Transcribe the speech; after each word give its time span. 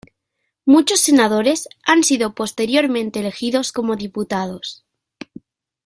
Muchos 0.65 1.01
senadores 1.01 1.69
han 1.85 2.03
sido 2.03 2.33
posteriormente 2.33 3.19
elegidos 3.19 3.71
como 3.71 3.95
diputados. 3.97 4.83